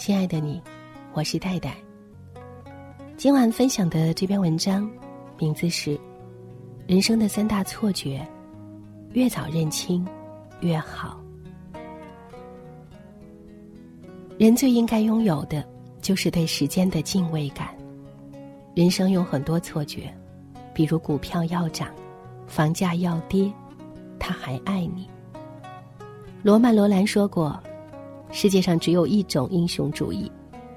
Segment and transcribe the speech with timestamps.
[0.00, 0.58] 亲爱的你，
[1.12, 1.76] 我是戴戴。
[3.18, 4.90] 今晚分享的这篇文章，
[5.36, 5.90] 名字是
[6.86, 8.18] 《人生的三大错觉》，
[9.12, 10.02] 越早认清
[10.60, 11.20] 越好。
[14.38, 15.62] 人最应该拥有的，
[16.00, 17.68] 就是对时间的敬畏感。
[18.74, 20.10] 人生有很多错觉，
[20.72, 21.88] 比如股票要涨，
[22.46, 23.52] 房价要跌，
[24.18, 25.06] 他还爱你。
[26.42, 27.62] 罗曼·罗兰说过。
[28.32, 30.30] 世界上只有一种英雄主义，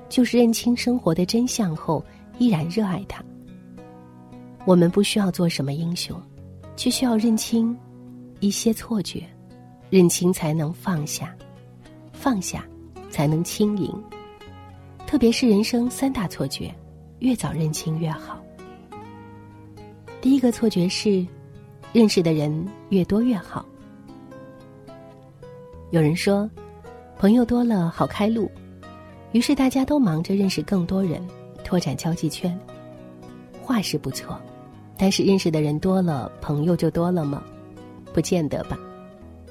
[0.10, 2.04] 就是认清生活的真相后
[2.40, 3.24] 依然热爱它。
[4.66, 6.20] 我们不需要做什么英雄，
[6.76, 7.78] 却需要认清
[8.40, 9.24] 一些错觉，
[9.90, 11.36] 认清才能放下，
[12.12, 12.66] 放下
[13.12, 13.94] 才能轻盈。
[15.06, 16.74] 特别是人生三大错觉，
[17.20, 18.42] 越早认清越好。
[20.22, 21.24] 第一个错觉是，
[21.92, 23.64] 认识的人越多越好。
[25.92, 26.50] 有人说。
[27.24, 28.52] 朋友多了好开路，
[29.32, 31.26] 于是大家都忙着认识更多人，
[31.64, 32.60] 拓展交际圈。
[33.62, 34.38] 话是不错，
[34.98, 37.42] 但是认识的人多了，朋友就多了吗？
[38.14, 38.78] 不见得吧。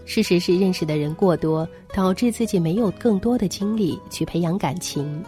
[0.05, 5.25] 事实是，认识的人过多，导致自己没有更多的精力去培养感情，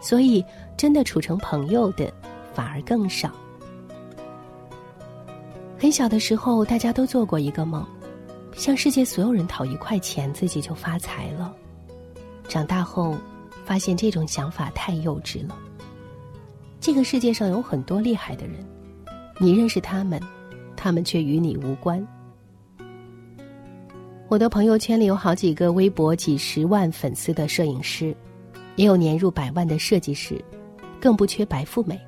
[0.00, 0.44] 所以
[0.76, 2.12] 真的处成朋友的
[2.52, 3.30] 反而更少。
[5.78, 7.86] 很小的时候，大家都做过一个梦，
[8.52, 11.54] 向世界所有人讨一块钱，自己就发财了。
[12.48, 13.16] 长大后，
[13.64, 15.56] 发现这种想法太幼稚了。
[16.80, 18.64] 这个世界上有很多厉害的人，
[19.38, 20.20] 你认识他们，
[20.76, 22.06] 他们却与你无关。
[24.28, 28.14] 我的朋友圈里有好几个微博几十万粉丝的摄影师，
[28.76, 30.42] 也有年入百万的设计师，
[31.00, 31.98] 更不缺白富美。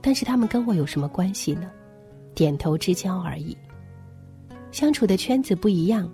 [0.00, 1.70] 但是他们跟我有什么关系呢？
[2.34, 3.56] 点头之交而已。
[4.70, 6.08] 相处的圈子不一样。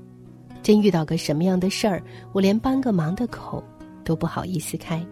[0.63, 2.03] 真遇到个什么样的事儿，
[2.33, 3.63] 我连帮个忙的口
[4.05, 5.05] 都不好意思开。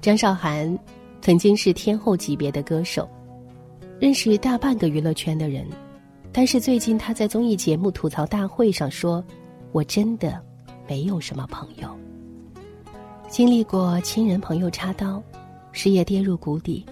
[0.00, 0.78] 张韶涵
[1.20, 3.08] 曾经是天后级别的歌手，
[3.98, 5.66] 认识大半个娱乐圈的人，
[6.32, 9.22] 但是最近她在综艺节目吐槽大会上说
[9.72, 10.40] ：“我真的
[10.88, 11.90] 没有什么朋友。”
[13.28, 15.22] 经历过亲人朋友插刀，
[15.72, 16.86] 事业跌入谷底，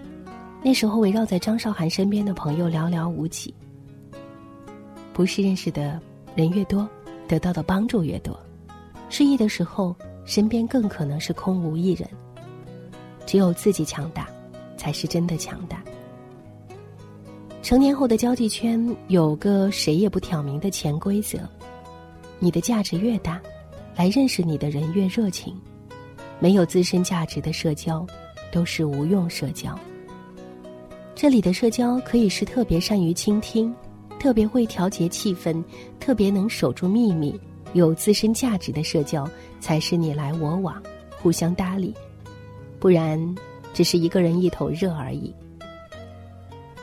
[0.63, 3.55] 那时候围绕在张韶涵身边的朋友寥寥无几，
[5.19, 6.01] 不是认识的。
[6.37, 6.89] 人越多，
[7.27, 8.39] 得到的帮助越多。
[9.09, 9.93] 失意的时候，
[10.25, 12.09] 身边更可能是空无一人。
[13.27, 14.29] 只有自己强大，
[14.77, 15.83] 才是真的强大。
[17.63, 21.41] 成年后的交际圈有个谁也不挑明的潜规则：
[22.39, 23.43] 你的价值越大，
[23.97, 25.53] 来认识你的人越热情。
[26.39, 28.07] 没有自身价值的社交，
[28.53, 29.77] 都是无用社交。
[31.17, 33.75] 这里的社交可以是特别善于倾听。
[34.19, 35.63] 特别会调节气氛，
[36.01, 37.39] 特别能守住秘密，
[37.73, 39.29] 有自身价值的社交
[39.61, 40.83] 才是你来我往，
[41.21, 41.95] 互相搭理，
[42.79, 43.19] 不然
[43.73, 45.35] 只是一个人一头热而已。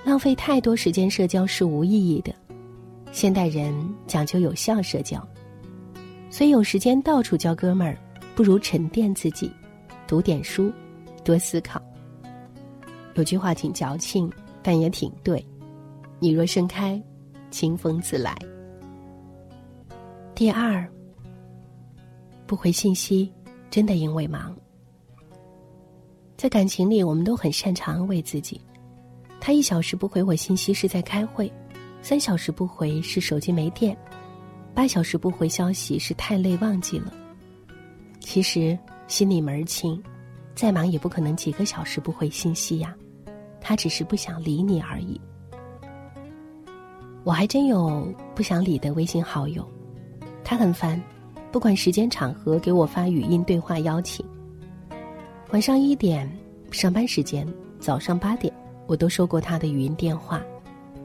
[0.03, 2.33] 浪费太多时间社交是无意义的。
[3.11, 3.73] 现代人
[4.05, 5.25] 讲究有效社交，
[6.29, 7.97] 所以有时间到处交哥们儿，
[8.35, 9.51] 不如沉淀自己，
[10.05, 10.71] 读点书，
[11.23, 11.81] 多思考。
[13.15, 14.31] 有句话挺矫情，
[14.61, 15.43] 但也挺对：
[16.19, 17.01] 你若盛开。
[17.55, 18.35] 清风自来。
[20.35, 20.85] 第二，
[22.45, 23.31] 不回信息，
[23.69, 24.53] 真的因为忙。
[26.35, 28.59] 在感情里，我们都很擅长安慰自己：
[29.39, 31.49] 他一小时不回我信息是在开会，
[32.01, 33.97] 三小时不回是手机没电，
[34.73, 37.13] 八小时不回消息是太累忘记了。
[38.19, 38.77] 其实
[39.07, 40.03] 心里门儿清，
[40.55, 42.93] 再忙也不可能几个小时不回信息呀，
[43.61, 45.21] 他只是不想理你而已。
[47.25, 49.67] 我还真有不想理的微信好友，
[50.43, 51.01] 他很烦，
[51.51, 54.23] 不管时间场合给我发语音对话邀请。
[55.49, 56.31] 晚上一点
[56.69, 57.43] 上班时间，
[57.79, 58.53] 早上八点
[58.85, 60.39] 我都收过他的语音电话，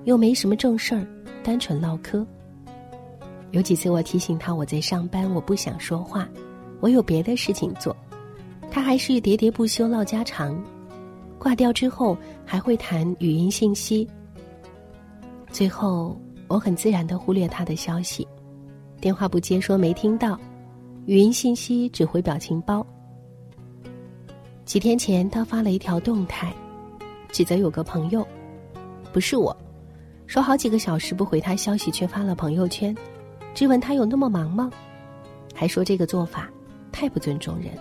[0.05, 1.06] 又没什么正事儿，
[1.43, 2.25] 单纯唠嗑。
[3.52, 6.28] 有几次我提醒他我在上班，我不想说话，
[6.81, 7.96] 我有别的事情做，
[8.70, 10.62] 他还是喋喋不休唠家常，
[11.38, 12.14] 挂掉之后
[12.44, 14.06] 还会谈语音信息。
[15.52, 16.17] 最后，
[16.49, 18.26] 我很自然的忽略他的消息，
[19.00, 20.38] 电话不接说没听到，
[21.06, 22.87] 语音信息只回表情包。
[24.64, 26.55] 几天前，他发了一条动态，
[27.32, 28.26] 指责有个朋友，
[29.12, 29.55] 不是我，
[30.26, 32.96] 说好几个小时不回他消息，却发了朋友圈，
[33.53, 34.70] 质问他有那么忙吗？
[35.53, 36.49] 还说这个做法
[36.93, 37.73] 太不尊重人。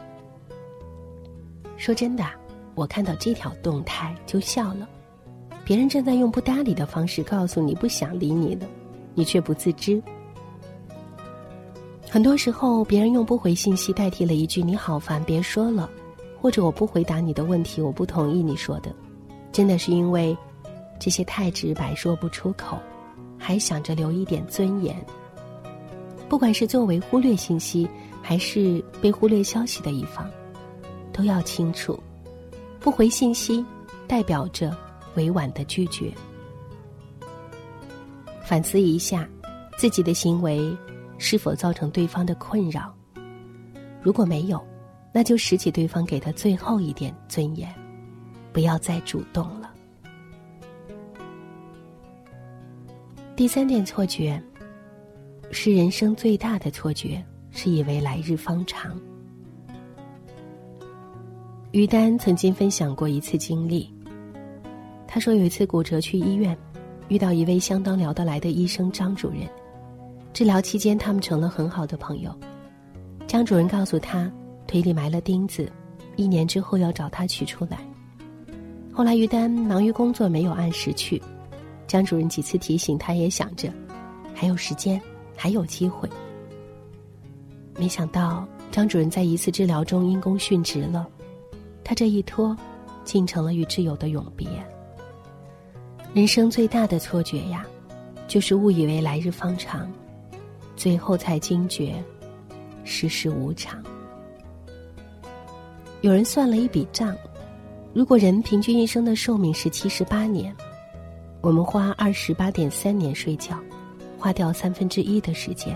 [1.77, 2.25] 说真的，
[2.73, 4.89] 我看到这条动态就笑了。
[5.69, 8.65] 别人正在用不搭理的方式告诉你不想理你了，
[9.13, 10.01] 你却不自知。
[12.09, 15.87] 很多时候，别人用不回信息代替了一句“你好烦，别说了”，
[16.41, 18.91] 或者“我不回答你的问题，我不同意你说的”，
[19.53, 20.35] 真的是因为
[20.99, 22.79] 这些太直白说不出口，
[23.37, 24.99] 还想着留一点尊严。
[26.27, 27.87] 不管是作为忽略信息，
[28.23, 30.27] 还是被忽略消息的一方，
[31.13, 31.99] 都要清楚，
[32.79, 33.63] 不回信息
[34.07, 34.75] 代表着
[35.15, 36.13] 委婉的拒绝。
[38.43, 39.27] 反思一下
[39.77, 40.75] 自己的行为。
[41.21, 42.95] 是否造成对方的困扰？
[44.01, 44.65] 如果没有，
[45.13, 47.69] 那就拾起对方给的最后一点尊严，
[48.53, 49.69] 不要再主动了。
[53.35, 54.41] 第三点错觉，
[55.51, 57.21] 是人生最大的错觉，
[57.51, 58.97] 是以为来日方长。
[61.71, 63.93] 于丹曾经分享过一次经历，
[65.11, 66.55] 他说有一次骨折去医院，
[67.07, 69.39] 遇到一位相当聊得来的医生张主任。
[70.33, 72.31] 治疗期间，他们成了很好的朋友。
[73.25, 74.31] 张主任告诉他，
[74.67, 75.67] 腿里埋了钉子，
[76.15, 77.79] 一年之后要找他取出来。
[78.93, 81.19] 后来于丹忙于工作，没有按时去。
[81.87, 83.73] 张主任几次提醒，他也想着
[84.35, 85.01] 还有时间，
[85.35, 86.07] 还有机会。
[87.79, 91.07] 没想到张主任在一次治疗中因公殉职了，
[91.83, 92.55] 他这一拖，
[93.03, 94.47] 竟成了与挚友的永别。
[96.11, 97.63] 人生最大的错觉呀，
[98.27, 99.91] 就是误以为来日方长。
[100.75, 102.03] 最后才惊觉，
[102.83, 103.83] 世事无常。
[106.01, 107.15] 有人算了一笔账：
[107.93, 110.55] 如果人平均一生的寿命是七十八年，
[111.41, 113.59] 我们花二十八点三年睡觉，
[114.17, 115.75] 花掉三分之一的时间；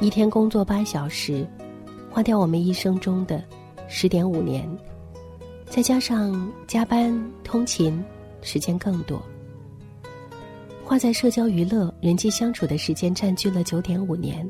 [0.00, 1.46] 一天工作八小时，
[2.10, 3.44] 花掉我们一生中的
[3.86, 4.68] 十点五年，
[5.66, 7.14] 再加上加班、
[7.44, 8.02] 通勤，
[8.44, 9.20] 时间更多。
[10.84, 14.48] 花在社交娱乐、人际相处的时间占据了九点五年，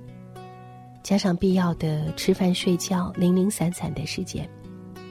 [1.02, 4.46] 加上必要的吃饭睡觉零零散散的时间，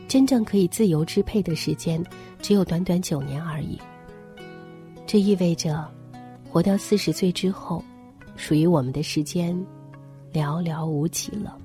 [0.08, 2.04] 真正可以自由支配的时间
[2.42, 3.80] 只有短短九年而已。
[5.08, 5.90] 这意味着，
[6.50, 7.84] 活到四十岁之后，
[8.36, 9.56] 属于我们的时间
[10.34, 11.58] 寥寥无几了。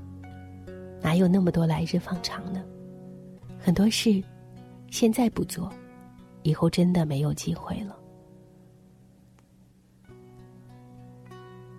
[1.00, 2.62] 哪有那么多来日方长呢？
[3.59, 4.23] 很多事，
[4.91, 5.73] 现在不做，
[6.49, 7.95] 以后真的没有机会了。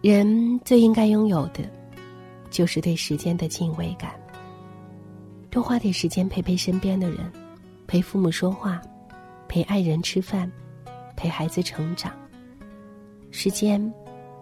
[0.04, 1.68] 人最应该拥有的，
[2.51, 4.13] 就是对时间的敬畏感。
[5.50, 7.31] 多花点时间陪陪身边的人，
[7.88, 8.80] 陪父母说话，
[9.48, 10.50] 陪爱人吃饭，
[11.15, 12.13] 陪孩子成长。
[13.31, 13.92] 时间，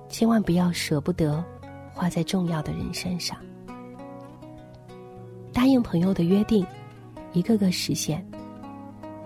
[0.09, 1.41] 千万不要舍不得
[1.93, 3.37] 花在重要的人身上。
[5.53, 6.67] 答应朋友的约定，
[7.31, 8.21] 一个个实现。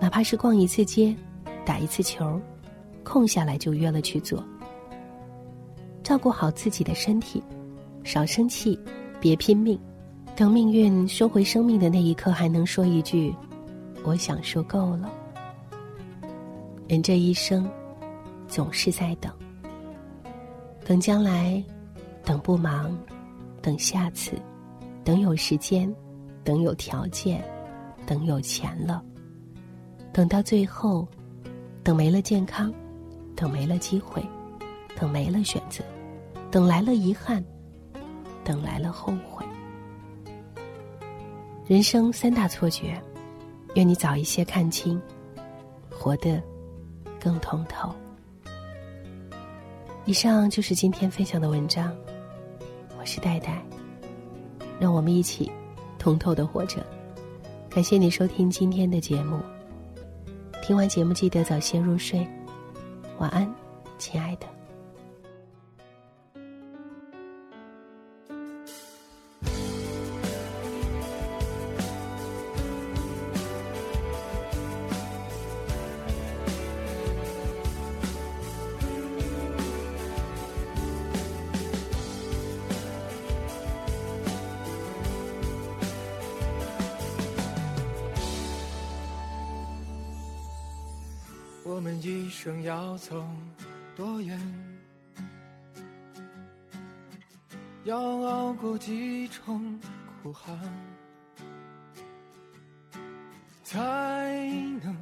[0.02, 1.14] 哪怕是逛一次街，
[1.64, 2.40] 打一次球，
[3.04, 4.42] 空下来就约了去做。
[6.02, 7.40] 照顾好自己的身体，
[8.02, 8.76] 少生气，
[9.20, 9.78] 别拼命。
[10.34, 13.32] 等命运收回生命的那一刻，还能说一句
[14.02, 15.08] ：“我想说够了。”
[16.88, 17.70] 人这一生，
[18.48, 19.32] 总是在等。
[20.84, 21.62] 等将来，
[22.24, 22.98] 等不忙，
[23.60, 24.32] 等下次，
[25.04, 25.94] 等有时间，
[26.42, 27.40] 等有条件，
[28.04, 29.00] 等有钱了。
[30.12, 31.06] 等到最后，
[31.82, 32.72] 等没了健康，
[33.34, 34.22] 等没了机会。
[34.94, 35.82] 等没了选择，
[36.48, 37.44] 等来了遗憾，
[38.44, 39.44] 等来了后悔。
[41.66, 43.02] 人生三大错觉，
[43.74, 45.00] 愿你早一些看清，
[45.90, 46.40] 活得
[47.18, 47.92] 更通透。
[50.04, 51.92] 以上就是今天分享的文章，
[52.96, 53.60] 我是戴戴，
[54.78, 55.50] 让我们一起
[55.98, 56.86] 通透的活着。
[57.70, 59.40] 感谢你收听今天的节目，
[60.62, 62.24] 听完节目记得早些入睡，
[63.18, 63.52] 晚安，
[63.98, 64.46] 亲爱的。
[92.04, 93.24] 一生要走
[93.94, 94.36] 多远？
[97.84, 99.78] 要熬过几重
[100.20, 100.58] 苦寒，
[103.62, 104.50] 才
[104.82, 104.96] 能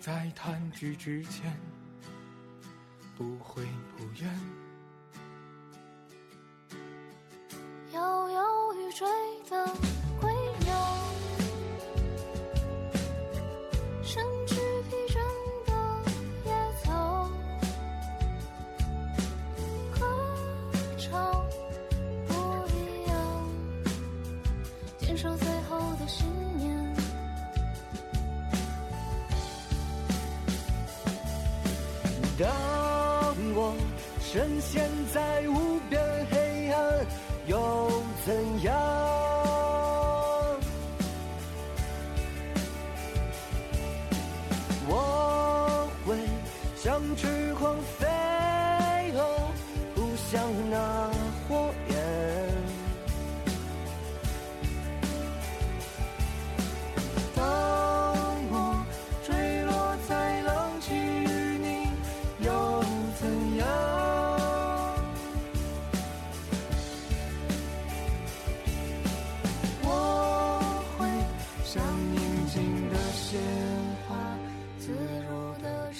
[0.00, 1.56] 在弹指之间
[3.16, 3.62] 不悔
[3.96, 4.40] 不怨？
[7.92, 9.06] 摇摇欲坠
[9.48, 9.91] 的。
[32.42, 32.50] 当
[33.54, 33.72] 我
[34.20, 37.06] 深陷在无边黑暗，
[37.46, 38.74] 又怎样？
[44.88, 46.16] 我会
[46.76, 48.08] 像翅狂飞
[49.14, 49.22] 蛾，
[49.94, 51.11] 扑向那。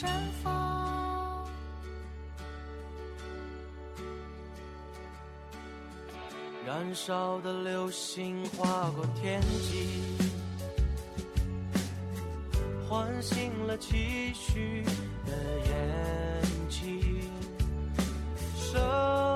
[0.02, 0.08] 绽
[0.42, 1.46] 放
[6.66, 10.16] 燃烧的流星划过天际
[12.88, 14.82] 唤醒了期许
[15.24, 15.32] 的
[15.66, 17.22] 眼睛。
[18.56, 19.31] 生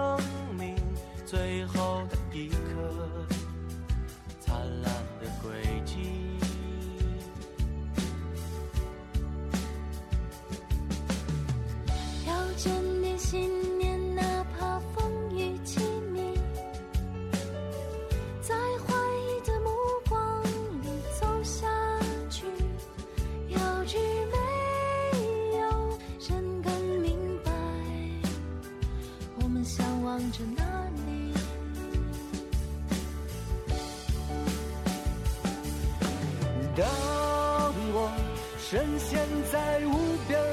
[36.77, 38.11] 当我
[38.59, 40.46] 深陷在无边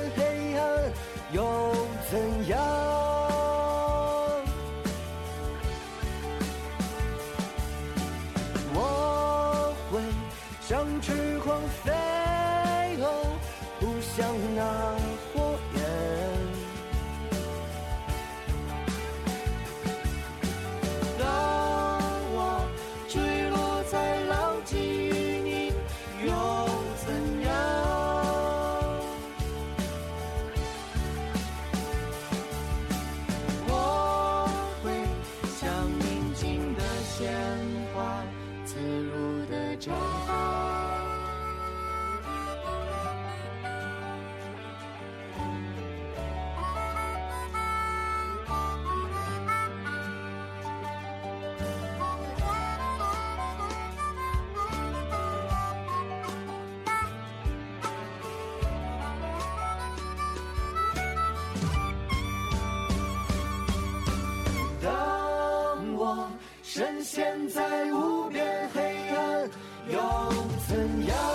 [67.15, 67.61] 现在
[67.93, 68.43] 无边
[68.73, 69.47] 黑暗
[69.87, 70.31] 要
[70.67, 71.32] 怎样